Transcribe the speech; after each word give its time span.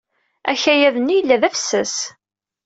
Akayad-nni 0.51 1.13
yella 1.17 1.41
d 1.41 1.43
afessas. 1.49 1.95